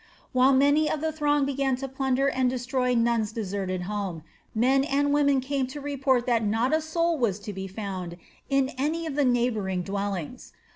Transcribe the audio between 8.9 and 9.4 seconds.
of the